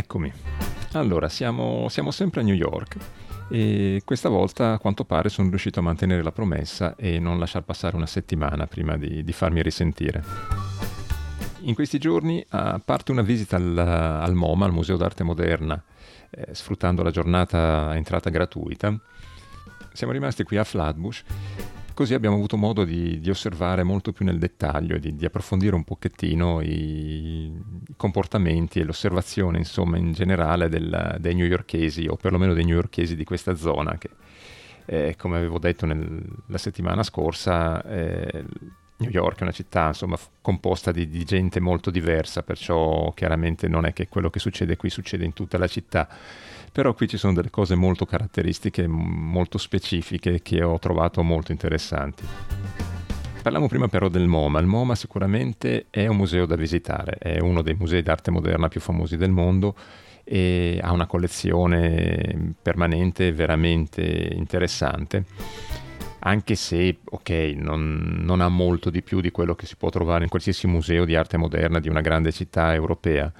[0.00, 0.32] Eccomi.
[0.92, 2.96] Allora, siamo, siamo sempre a New York
[3.50, 7.64] e questa volta a quanto pare sono riuscito a mantenere la promessa e non lasciar
[7.64, 10.24] passare una settimana prima di, di farmi risentire.
[11.64, 15.80] In questi giorni, a parte una visita al, al MoMA, al Museo d'Arte Moderna,
[16.30, 18.98] eh, sfruttando la giornata entrata gratuita,
[19.92, 21.24] siamo rimasti qui a Flatbush
[22.00, 25.84] Così abbiamo avuto modo di, di osservare molto più nel dettaglio, di, di approfondire un
[25.84, 27.49] pochettino i,
[28.00, 33.54] comportamenti e l'osservazione, insomma, in generale del, dei newyorkesi, o perlomeno dei newyorkesi di questa
[33.54, 34.08] zona, che,
[34.86, 38.44] eh, come avevo detto nel, la settimana scorsa, eh,
[38.96, 43.84] New York è una città insomma, composta di, di, gente molto diversa, perciò chiaramente non
[43.84, 46.08] è che quello che succede qui succede in tutta la città
[46.72, 52.89] però qui ci sono delle cose molto caratteristiche, molto specifiche che ho trovato molto interessanti.
[53.42, 54.60] Parliamo prima però del MoMA.
[54.60, 58.80] Il MoMA sicuramente è un museo da visitare, è uno dei musei d'arte moderna più
[58.80, 59.74] famosi del mondo
[60.24, 64.02] e ha una collezione permanente veramente
[64.32, 65.24] interessante
[66.20, 70.24] anche se, ok, non, non, ha molto di più di quello che si può trovare
[70.24, 73.32] in qualsiasi museo di arte moderna di una grande città europea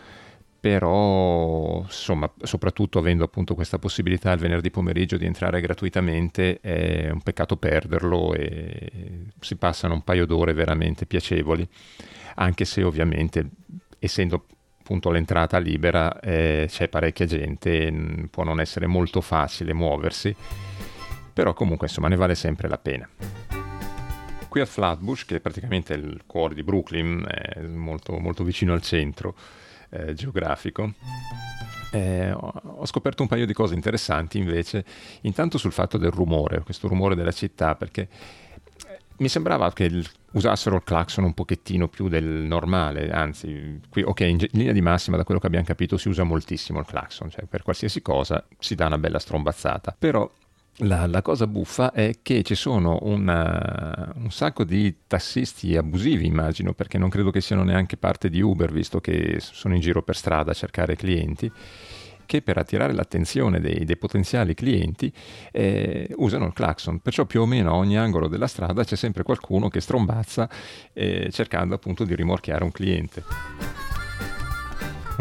[0.60, 7.22] però insomma soprattutto avendo appunto questa possibilità il venerdì pomeriggio di entrare gratuitamente è un
[7.22, 8.90] peccato perderlo e
[9.40, 11.66] si passano un paio d'ore veramente piacevoli.
[12.34, 13.48] Anche se ovviamente
[13.98, 14.44] essendo
[14.80, 20.36] appunto l'entrata libera eh, c'è parecchia gente può non essere molto facile muoversi.
[21.32, 23.08] Però comunque insomma ne vale sempre la pena.
[24.46, 27.26] Qui a Flatbush che è praticamente il cuore di Brooklyn
[27.68, 29.34] molto, molto vicino al centro
[29.90, 30.92] eh, geografico.
[31.92, 34.84] Eh, ho scoperto un paio di cose interessanti invece,
[35.22, 38.02] intanto sul fatto del rumore, questo rumore della città, perché
[38.86, 44.02] eh, mi sembrava che il, usassero il clacson un pochettino più del normale, anzi, qui,
[44.02, 46.86] ok, in, in, linea di massima da quello che abbiamo capito si usa moltissimo il
[46.86, 50.30] clacson, cioè per qualsiasi cosa si dà una bella strombazzata, però
[50.78, 56.72] la, la, cosa buffa è che ci sono una, un sacco di tassisti abusivi, immagino,
[56.72, 60.16] perché non credo che siano neanche parte di Uber, visto che sono in giro per
[60.16, 61.52] strada a cercare clienti,
[62.24, 65.12] che per attirare l'attenzione dei, dei potenziali clienti
[65.50, 67.00] eh, usano il clacson.
[67.00, 70.48] Perciò più o meno a ogni angolo della strada c'è sempre qualcuno che strombazza
[70.92, 73.79] eh, cercando appunto di rimorchiare un cliente.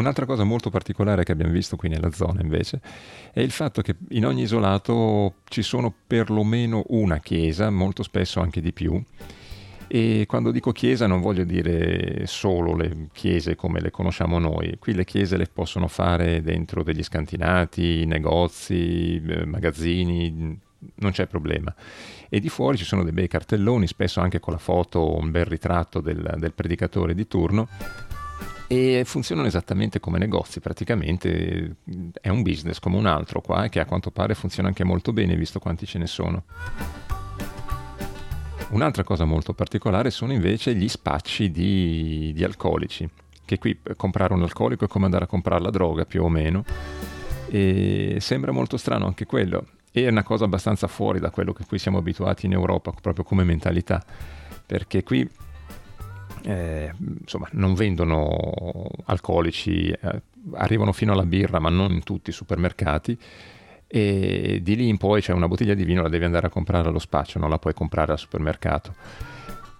[0.00, 2.80] Un'altra cosa molto particolare che abbiamo visto qui nella zona invece
[3.34, 8.62] è il fatto che in ogni isolato ci sono perlomeno una chiesa, molto spesso anche
[8.62, 9.00] di più.
[9.88, 14.94] E quando dico chiesa non voglio dire solo le chiese come le conosciamo noi, qui
[14.94, 20.58] le chiese le possono fare dentro degli scantinati, negozi, eh, magazzini,
[20.94, 21.74] non c'è problema.
[22.30, 25.44] E di fuori ci sono dei bei cartelloni, spesso anche con la foto, un bel
[25.44, 27.68] ritratto del, del predicatore di turno
[28.72, 31.74] e funzionano esattamente come negozi, praticamente
[32.20, 35.34] è un business come un altro qua che a quanto pare funziona anche molto bene
[35.34, 36.44] visto quanti ce ne sono.
[38.68, 43.10] Un'altra cosa molto particolare sono invece gli spacci di, di alcolici,
[43.44, 46.64] che qui comprare un alcolico è come andare a comprare la droga più o meno,
[47.48, 51.80] e sembra molto strano anche quello, è una cosa abbastanza fuori da quello che qui
[51.80, 54.00] siamo abituati in Europa, proprio come mentalità,
[54.64, 55.28] perché qui
[56.42, 60.22] eh, insomma, non vendono alcolici, eh,
[60.54, 63.18] arrivano fino alla birra, ma non in tutti i supermercati.
[63.86, 66.88] E di lì in poi c'è una bottiglia di vino, la devi andare a comprare
[66.88, 68.94] allo spaccio, non la puoi comprare al supermercato.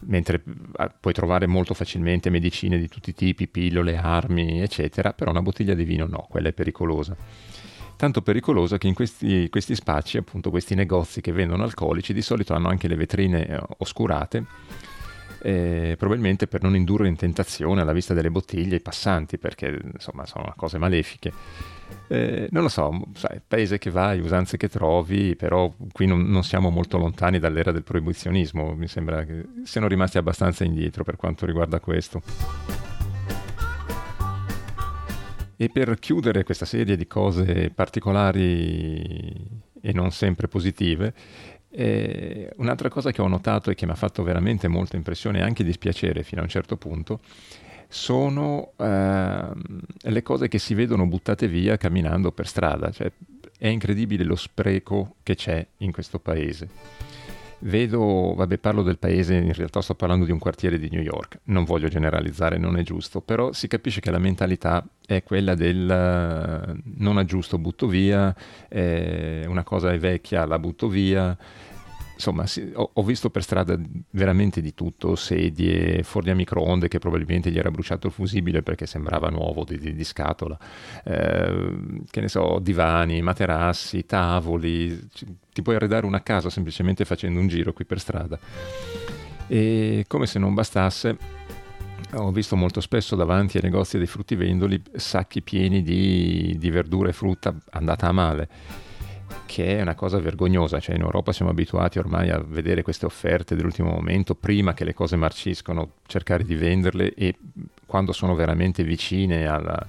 [0.01, 0.43] Mentre
[0.79, 5.43] eh, puoi trovare molto facilmente medicine di tutti i tipi, pillole, armi, eccetera, però una
[5.43, 7.17] bottiglia di vino no, quella è pericolosa
[7.97, 12.55] tanto pericolosa che in questi, questi, spacci, appunto questi negozi che vendono alcolici, di solito
[12.55, 14.47] hanno anche le vetrine eh, oscurate
[15.43, 20.27] eh, probabilmente per non indurre in tentazione alla vista delle bottiglie i passanti, perché insomma
[20.27, 21.33] sono cose malefiche.
[22.09, 26.45] Eh, non lo so, sai, paese che vai, usanze che trovi, però qui non, non,
[26.45, 31.47] siamo molto lontani dall'era del proibizionismo, mi sembra che siano rimasti abbastanza indietro per quanto
[31.47, 32.23] riguarda questo.
[35.57, 41.13] E per chiudere questa serie di cose particolari e non sempre positive,
[41.71, 45.43] e un'altra cosa che ho notato e che mi ha fatto veramente molta impressione e
[45.43, 47.21] anche dispiacere fino a un certo punto
[47.93, 49.49] sono eh,
[50.01, 52.91] le cose che si vedono buttate via camminando per strada.
[52.91, 53.11] Cioè,
[53.59, 56.69] è incredibile lo spreco che c'è in questo paese.
[57.63, 61.41] Vedo, vabbè, parlo del paese, in realtà sto parlando di un quartiere di New York,
[61.45, 65.85] non voglio generalizzare, non è giusto, però si capisce che la mentalità è quella del
[65.85, 68.35] uh, non aggiusto, butto via,
[68.67, 71.37] eh, una cosa è vecchia, la butto via,
[72.21, 72.45] insomma,
[72.75, 73.79] ho, ho, visto per strada
[74.11, 78.85] veramente di tutto, sedie, forni a microonde che probabilmente gli era bruciato il fusibile perché
[78.87, 80.59] sembrava nuovo di, di, di scatola,
[81.03, 85.09] eh, che ne so, divani, materassi, tavoli,
[85.53, 88.39] ti puoi arredare una casa semplicemente facendo un giro qui per strada.
[89.47, 91.17] E come se non bastasse,
[92.13, 97.13] ho visto molto spesso davanti ai negozi dei fruttivendoli sacchi pieni di, di verdura e
[97.13, 98.49] frutta andata a male
[99.47, 103.57] che è una cosa vergognosa, cioè in Europa siamo abituati ormai a vedere queste offerte
[103.57, 107.35] dell'ultimo momento, prima che le cose marciscono, cercare di venderle e
[107.85, 109.85] quando sono veramente vicine alla,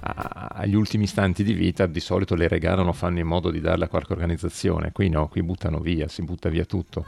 [0.00, 3.86] a, agli ultimi istanti di vita di solito le regalano, fanno in modo di darle
[3.86, 7.04] a qualche organizzazione, qui no, qui buttano via, si butta via tutto.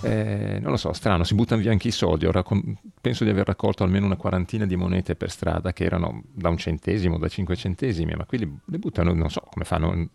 [0.00, 2.26] Eh, non lo so, strano, si buttano via anche i soldi.
[2.26, 6.22] Ora con, penso di aver raccolto almeno una quarantina di monete per strada che erano
[6.30, 10.08] da un centesimo, da cinque centesimi, ma qui le, le buttano, non so come fanno,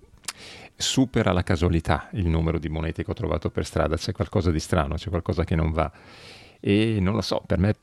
[0.76, 4.60] supera la casualità il numero di monete che ho trovato per strada, c'è qualcosa di
[4.60, 5.92] strano, c'è qualcosa che non va.
[6.60, 7.76] E non lo so, per me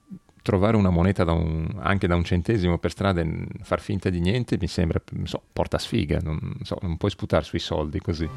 [0.42, 4.20] trovare una moneta da un, anche da un centesimo per strada e far finta di
[4.20, 8.28] niente mi sembra, non so, porta sfiga, non, so, non puoi sputare sui soldi così.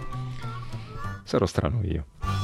[1.24, 2.43] Sarò strano io.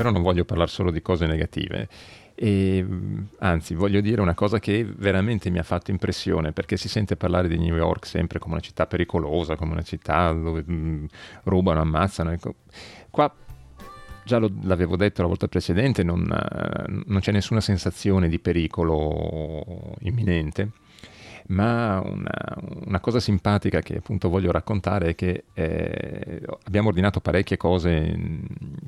[0.00, 1.86] Però non voglio parlare solo di cose negative.
[2.34, 2.82] E,
[3.40, 7.48] anzi, voglio dire una cosa che veramente mi ha fatto impressione, perché si sente parlare
[7.48, 11.04] di New York sempre come una città pericolosa, come una città dove mh, mm,
[11.42, 12.30] rubano, ammazzano.
[12.30, 12.54] Ecco.
[13.10, 13.30] Qua
[14.24, 16.22] già lo, l'avevo detto la volta precedente, non,
[17.04, 20.70] non, c'è nessuna sensazione di pericolo imminente,
[21.50, 22.30] ma una,
[22.86, 28.16] una, cosa simpatica che appunto voglio raccontare è che eh, abbiamo ordinato parecchie cose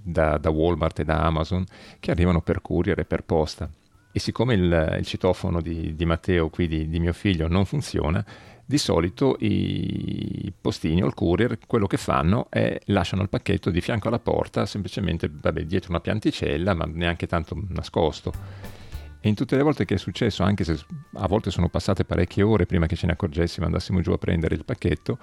[0.02, 1.64] da, da, Walmart e da Amazon
[1.98, 3.68] che arrivano per courier e per posta.
[4.14, 8.24] E siccome il, il citofono di, di, Matteo, qui di, di mio figlio, non funziona,
[8.64, 13.80] di solito i postini o il courier quello che fanno è lasciano il pacchetto di
[13.80, 18.81] fianco alla porta, semplicemente vabbè, dietro una pianticella, ma neanche tanto nascosto.
[19.24, 20.76] E in tutte le volte che è successo, anche se
[21.12, 24.56] a volte sono passate parecchie ore prima che ce ne accorgessimo, andassimo giù a prendere
[24.56, 25.16] il pacchetto,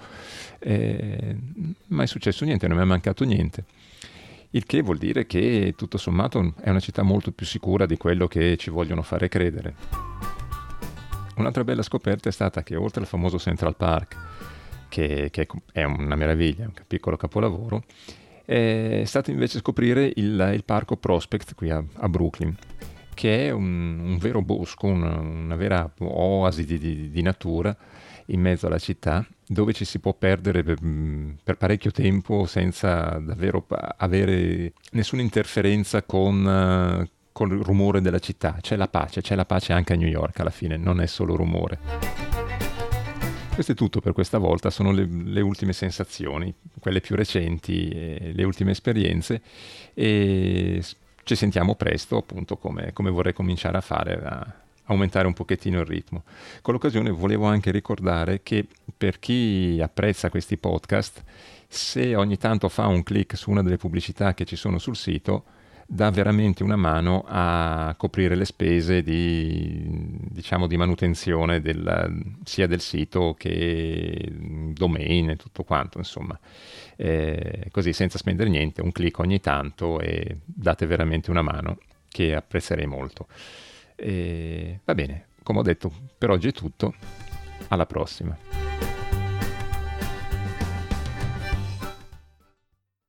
[0.58, 1.36] eh,
[1.88, 3.64] mai è successo niente, non mi è mancato niente.
[4.52, 8.26] Il che vuol dire che tutto sommato è una città molto più sicura di quello
[8.26, 9.74] che ci vogliono fare credere.
[11.36, 14.16] Un'altra bella scoperta è stata che oltre al famoso Central Park,
[14.88, 17.84] che, che è una meraviglia, un piccolo capolavoro,
[18.46, 22.56] è stato invece scoprire il, il parco Prospect qui a, a Brooklyn
[23.20, 27.76] che è un, un vero bosco, una, una vera oasi di, di, di, natura
[28.28, 30.78] in mezzo alla città, dove ci si può perdere per,
[31.44, 33.66] per parecchio tempo senza davvero
[33.98, 38.56] avere nessuna interferenza con, con il rumore della città.
[38.58, 41.36] C'è la pace, c'è la pace anche a New York alla fine, non è solo
[41.36, 41.78] rumore.
[43.52, 48.44] Questo è tutto per questa volta, sono le, le ultime sensazioni, quelle più recenti, le
[48.44, 49.42] ultime esperienze
[49.92, 50.82] e
[51.24, 55.86] ci sentiamo presto, appunto, come, come vorrei cominciare a fare, a aumentare un pochettino il
[55.86, 56.24] ritmo.
[56.62, 61.22] Con l'occasione volevo anche ricordare che per chi apprezza questi podcast,
[61.68, 65.44] se ogni tanto fa un clic su una delle pubblicità che ci sono sul sito,
[65.92, 69.82] dà veramente una mano a coprire le spese di,
[70.30, 76.38] diciamo, di manutenzione del, sia del sito che domain e tutto quanto, insomma.
[76.94, 81.78] Eh, così senza spendere niente, un clic ogni tanto e date veramente una mano
[82.08, 83.26] che apprezzerei molto.
[83.96, 86.94] E, va bene, come ho detto, per oggi è tutto,
[87.66, 88.59] alla prossima.